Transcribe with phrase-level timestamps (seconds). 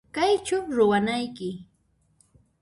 [0.15, 1.49] Kaychu ruwanayki?